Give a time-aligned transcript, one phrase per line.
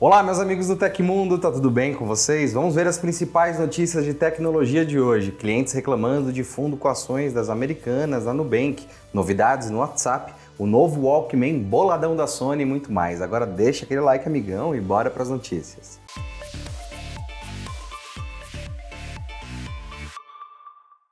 [0.00, 2.54] Olá, meus amigos do Tecmundo, tá tudo bem com vocês?
[2.54, 5.30] Vamos ver as principais notícias de tecnologia de hoje.
[5.30, 11.02] Clientes reclamando de fundo com ações das americanas da Nubank, novidades no WhatsApp, o novo
[11.02, 13.20] Walkman boladão da Sony e muito mais.
[13.20, 16.00] Agora deixa aquele like, amigão, e bora para as notícias.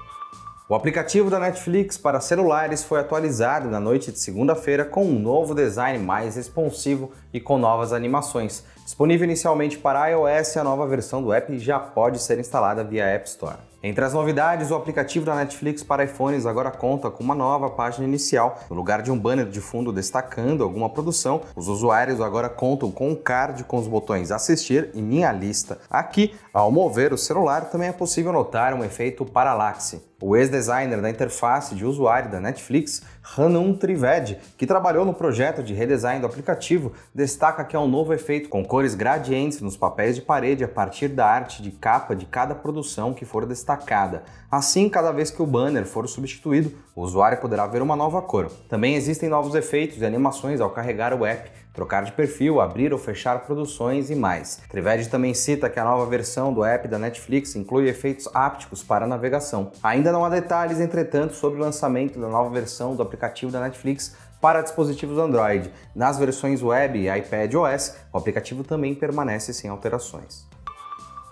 [0.69, 5.53] O aplicativo da Netflix para celulares foi atualizado na noite de segunda-feira com um novo
[5.53, 8.63] design mais responsivo e com novas animações.
[8.83, 13.27] Disponível inicialmente para iOS, a nova versão do app já pode ser instalada via App
[13.27, 13.66] Store.
[13.83, 18.07] Entre as novidades, o aplicativo da Netflix para iPhones agora conta com uma nova página
[18.07, 18.59] inicial.
[18.71, 23.11] No lugar de um banner de fundo destacando alguma produção, os usuários agora contam com
[23.11, 25.77] um card com os botões Assistir e Minha Lista.
[25.91, 30.01] Aqui, ao mover o celular, também é possível notar um efeito paralaxe.
[30.19, 33.03] O ex-designer da interface de usuário da Netflix,
[33.37, 38.11] Hanum Trivedi, que trabalhou no projeto de redesign do aplicativo, destaca que é um novo
[38.15, 42.25] efeito com cores gradientes nos papéis de parede a partir da arte de capa de
[42.25, 44.23] cada produção que for destacada.
[44.49, 48.49] Assim, cada vez que o banner for substituído, o usuário poderá ver uma nova cor.
[48.67, 52.97] Também existem novos efeitos e animações ao carregar o app trocar de perfil, abrir ou
[52.97, 54.59] fechar produções e mais.
[54.67, 59.05] Trivedi também cita que a nova versão do app da Netflix inclui efeitos ápticos para
[59.05, 59.71] navegação.
[59.83, 64.15] Ainda não há detalhes, entretanto, sobre o lançamento da nova versão do aplicativo da Netflix
[64.41, 65.71] para dispositivos Android.
[65.95, 70.47] Nas versões web e iPad OS, o aplicativo também permanece sem alterações.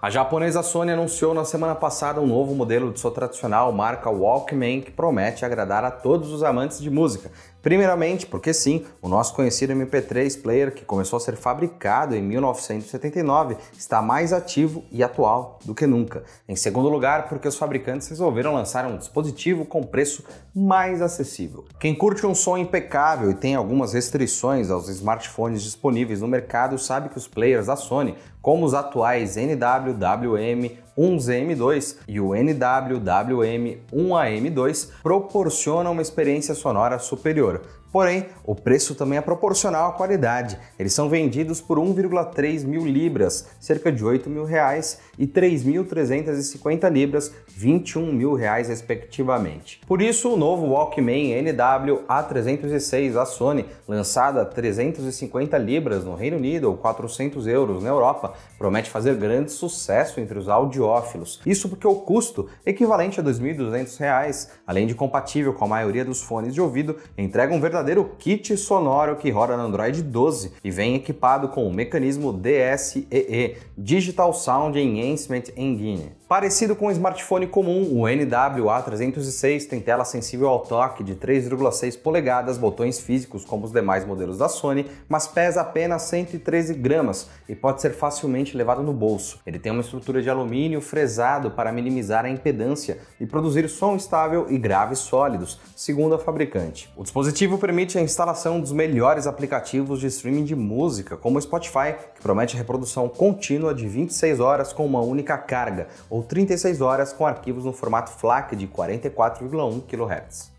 [0.05, 4.79] A japonesa Sony anunciou na semana passada um novo modelo de sua tradicional marca Walkman
[4.81, 7.31] que promete agradar a todos os amantes de música,
[7.65, 13.57] Primeiramente, porque sim, o nosso conhecido MP3 player, que começou a ser fabricado em 1979,
[13.75, 16.23] está mais ativo e atual do que nunca.
[16.47, 20.23] Em segundo lugar, porque os fabricantes resolveram lançar um dispositivo com preço
[20.53, 21.65] mais acessível.
[21.79, 27.09] Quem curte um som impecável e tem algumas restrições aos smartphones disponíveis no mercado sabe
[27.09, 36.01] que os players da Sony, como os atuais NWWM 1ZM2 e o NWWM1AM2 proporcionam uma
[36.01, 37.61] experiência sonora superior.
[37.95, 40.59] Porém, o preço também é proporcional à qualidade.
[40.77, 47.31] Eles são vendidos por 1,3 mil libras, cerca de 8 mil reais, e 3.350 libras,
[47.47, 49.79] 21 mil reais respectivamente.
[49.87, 56.35] Por isso, o novo Walkman NW A306 da Sony, lançado a 350 libras no Reino
[56.35, 61.39] Unido ou 400 euros na Europa, promete fazer grande sucesso entre os audiófilos.
[61.45, 66.21] Isso porque o custo, equivalente a R$ 2.200, além de compatível com a maioria dos
[66.21, 67.84] fones de ouvido, entrega um verdadeiro
[68.17, 74.33] kit sonoro que roda no Android 12 e vem equipado com o mecanismo DSEE, Digital
[74.33, 76.11] Sound Enhancement Engine.
[76.27, 82.57] Parecido com o smartphone comum, o NWA306 tem tela sensível ao toque de 3,6 polegadas,
[82.57, 87.79] botões físicos como os demais modelos da Sony, mas pesa apenas 113 gramas e pode
[87.79, 89.39] ser facilmente levado no bolso.
[89.45, 94.47] Ele tem uma estrutura de alumínio fresado para minimizar a impedância e produzir som estável
[94.49, 96.91] e graves sólidos, segundo a fabricante.
[96.97, 101.93] O dispositivo permite a instalação dos melhores aplicativos de streaming de música, como o Spotify,
[102.15, 105.85] que promete reprodução contínua de 26 horas com uma única carga
[106.15, 110.49] ou 36 horas com arquivos no formato FLAC de 44,1 kHz.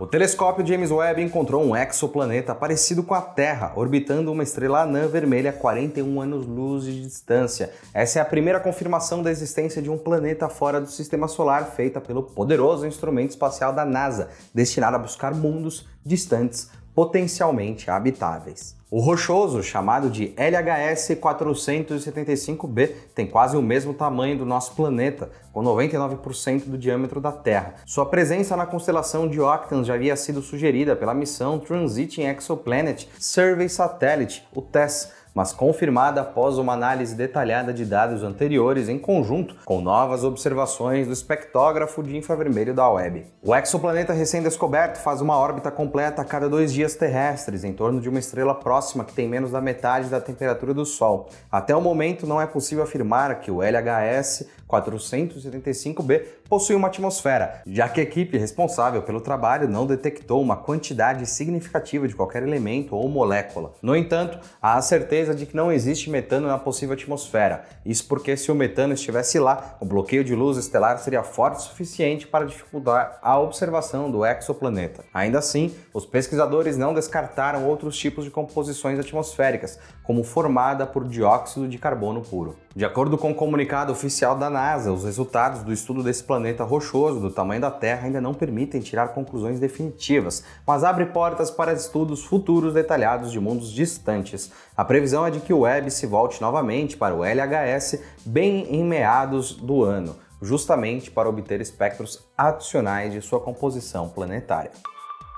[0.00, 5.06] O telescópio James Webb encontrou um exoplaneta parecido com a Terra, orbitando uma estrela anã
[5.06, 7.70] vermelha a 41 anos-luz de distância.
[7.94, 12.00] Essa é a primeira confirmação da existência de um planeta fora do sistema solar feita
[12.00, 18.78] pelo poderoso instrumento espacial da NASA, destinado a buscar mundos distantes potencialmente habitáveis.
[18.90, 25.62] O rochoso, chamado de LHS 475b, tem quase o mesmo tamanho do nosso planeta, com
[25.62, 27.76] 99% do diâmetro da Terra.
[27.86, 33.68] Sua presença na constelação de Octans já havia sido sugerida pela missão Transiting Exoplanet Survey
[33.68, 39.80] Satellite, o TESS, mas confirmada após uma análise detalhada de dados anteriores em conjunto com
[39.80, 43.26] novas observações do espectrógrafo de infravermelho da Webb.
[43.42, 48.08] O exoplaneta recém-descoberto faz uma órbita completa a cada dois dias terrestres, em torno de
[48.08, 51.28] uma estrela próxima que tem menos da metade da temperatura do Sol.
[51.50, 57.88] Até o momento, não é possível afirmar que o LHS 475b possui uma atmosfera, já
[57.88, 63.08] que a equipe responsável pelo trabalho não detectou uma quantidade significativa de qualquer elemento ou
[63.08, 63.72] molécula.
[63.82, 67.64] No entanto, há a certeza de que não existe metano na possível atmosfera.
[67.84, 71.62] Isso porque se o metano estivesse lá, o bloqueio de luz estelar seria forte o
[71.62, 75.04] suficiente para dificultar a observação do exoplaneta.
[75.12, 81.68] Ainda assim, os pesquisadores não descartaram outros tipos de composições atmosféricas, como formada por dióxido
[81.68, 82.56] de carbono puro.
[82.74, 87.18] De acordo com o comunicado oficial da NASA, os resultados do estudo desse planeta rochoso
[87.18, 92.24] do tamanho da Terra ainda não permitem tirar conclusões definitivas, mas abre portas para estudos
[92.24, 94.52] futuros detalhados de mundos distantes.
[94.76, 98.84] A previsão é de que o Webb se volte novamente para o LHS bem em
[98.84, 104.70] meados do ano, justamente para obter espectros adicionais de sua composição planetária.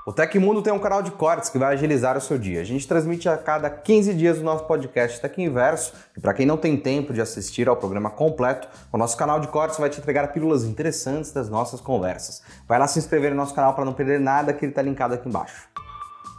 [0.05, 2.59] O Tecmundo tem um canal de cortes que vai agilizar o seu dia.
[2.59, 5.93] A gente transmite a cada 15 dias o nosso podcast Tec Inverso.
[6.17, 9.47] E para quem não tem tempo de assistir ao programa completo, o nosso canal de
[9.47, 12.41] cortes vai te entregar pílulas interessantes das nossas conversas.
[12.67, 15.13] Vai lá se inscrever no nosso canal para não perder nada que ele está linkado
[15.13, 15.69] aqui embaixo.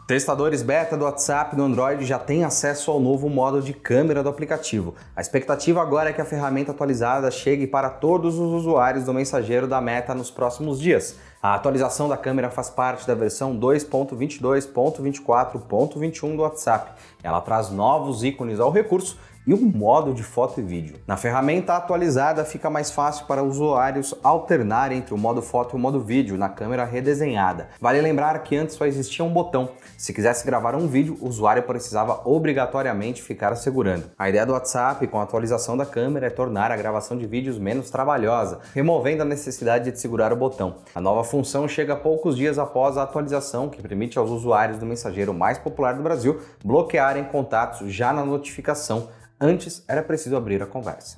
[0.07, 4.29] Testadores beta do WhatsApp do Android já têm acesso ao novo modo de câmera do
[4.29, 4.95] aplicativo.
[5.17, 9.67] A expectativa agora é que a ferramenta atualizada chegue para todos os usuários do mensageiro
[9.67, 11.17] da Meta nos próximos dias.
[11.43, 16.93] A atualização da câmera faz parte da versão 2.22.24.21 do WhatsApp.
[17.23, 20.97] Ela traz novos ícones ao recurso e um modo de foto e vídeo.
[21.07, 25.79] Na ferramenta atualizada fica mais fácil para usuários alternar entre o modo foto e o
[25.79, 27.69] modo vídeo na câmera redesenhada.
[27.81, 29.71] Vale lembrar que antes só existia um botão.
[29.99, 34.11] Se quisesse gravar um vídeo, o usuário precisava obrigatoriamente ficar segurando.
[34.19, 37.59] A ideia do WhatsApp com a atualização da câmera é tornar a gravação de vídeos
[37.59, 40.77] menos trabalhosa, removendo a necessidade de segurar o botão.
[40.95, 45.35] A nova função chega poucos dias após a atualização que permite aos usuários do mensageiro
[45.35, 49.09] mais popular do Brasil bloquearem contatos já na notificação
[49.41, 51.17] Antes era preciso abrir a conversa.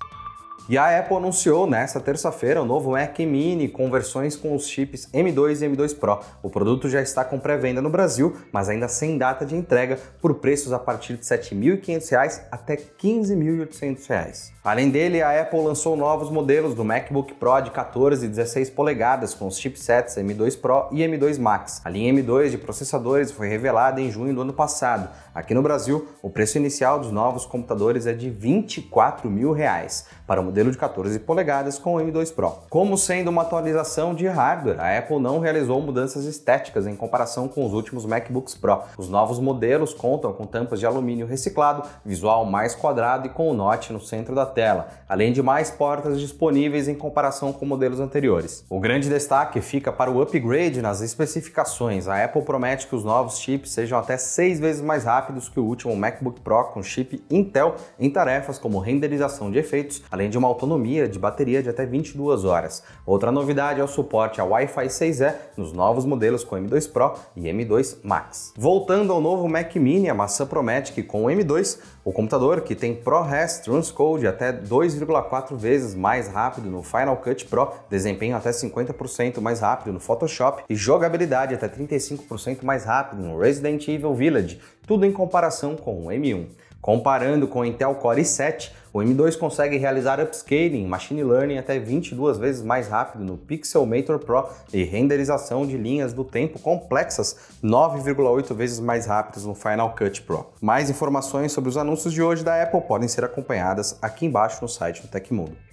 [0.69, 5.09] E a Apple anunciou nesta terça-feira o novo Mac Mini com versões com os chips
[5.15, 6.19] M2 e M2 Pro.
[6.43, 10.35] O produto já está com pré-venda no Brasil, mas ainda sem data de entrega, por
[10.35, 14.57] preços a partir de R$ 7.500 até R$ 15.800.
[14.65, 19.35] Além dele, a Apple lançou novos modelos do MacBook Pro de 14 e 16 polegadas
[19.35, 21.81] com os chipsets M2 Pro e M2 Max.
[21.85, 25.09] A linha M2 de processadores foi revelada em junho do ano passado.
[25.33, 30.41] Aqui no Brasil, o preço inicial dos novos computadores é de 24 mil reais para
[30.41, 32.51] o modelo de 14 polegadas com o M2 Pro.
[32.71, 37.67] Como sendo uma atualização de hardware, a Apple não realizou mudanças estéticas em comparação com
[37.67, 38.81] os últimos MacBooks Pro.
[38.97, 43.53] Os novos modelos contam com tampas de alumínio reciclado, visual mais quadrado e com o
[43.53, 48.65] Note no centro da tela, além de mais portas disponíveis em comparação com modelos anteriores.
[48.71, 52.09] O grande destaque fica para o upgrade nas especificações.
[52.09, 55.65] A Apple promete que os novos chips sejam até seis vezes mais rápidos que o
[55.65, 60.46] último MacBook Pro com chip Intel em tarefas como renderização de efeitos, além de uma
[60.47, 62.83] autonomia de bateria de até 22 horas.
[63.05, 67.43] Outra novidade é o suporte a Wi-Fi 6E nos novos modelos com M2 Pro e
[67.43, 68.53] M2 Max.
[68.57, 72.75] Voltando ao novo Mac Mini, a maçã promete que com o M2, o computador que
[72.75, 79.41] tem ProRes Transcode até 2,4 vezes mais rápido no Final Cut Pro, desempenho até 50%
[79.41, 85.05] mais rápido no Photoshop e jogabilidade até 35% mais rápido no Resident Evil Village, tudo
[85.05, 86.47] em comparação com o M1.
[86.81, 92.39] Comparando com o Intel Core i7, o M2 consegue realizar upscaling, machine learning até 22
[92.39, 98.81] vezes mais rápido no Pixelmator Pro e renderização de linhas do tempo complexas 9,8 vezes
[98.81, 100.47] mais rápidas no Final Cut Pro.
[100.63, 104.69] Mais informações sobre os anúncios de hoje da Apple podem ser acompanhadas aqui embaixo no
[104.69, 105.66] site do Tecmundo.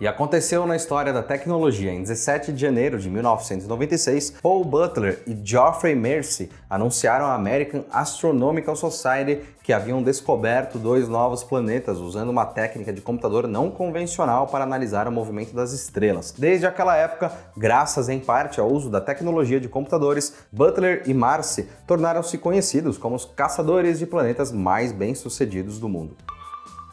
[0.00, 1.92] E aconteceu na história da tecnologia.
[1.92, 8.74] Em 17 de janeiro de 1996, Paul Butler e Geoffrey Mercy anunciaram à American Astronomical
[8.74, 14.64] Society que haviam descoberto dois novos planetas usando uma técnica de computador não convencional para
[14.64, 16.32] analisar o movimento das estrelas.
[16.32, 21.68] Desde aquela época, graças em parte ao uso da tecnologia de computadores, Butler e Marcy
[21.86, 26.16] tornaram-se conhecidos como os caçadores de planetas mais bem-sucedidos do mundo.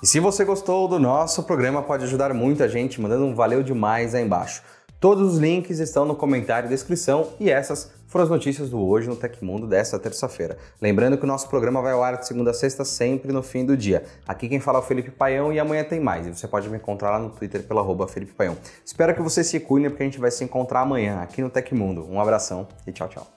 [0.02, 4.14] E se você gostou do nosso programa, pode ajudar muita gente mandando um valeu demais
[4.14, 4.62] aí embaixo.
[5.00, 9.08] Todos os links estão no comentário e descrição e essas foram as notícias do Hoje
[9.08, 10.58] no Tecmundo desta terça-feira.
[10.82, 13.66] Lembrando que o nosso programa vai ao ar de segunda a sexta, sempre no fim
[13.66, 14.04] do dia.
[14.28, 16.26] Aqui quem fala é o Felipe Paião e amanhã tem mais.
[16.26, 18.58] E você pode me encontrar lá no Twitter pelo arroba Felipe Paião.
[18.86, 22.08] Espero que você se cuide porque a gente vai se encontrar amanhã aqui no Tecmundo.
[22.10, 23.37] Um abração e tchau, tchau.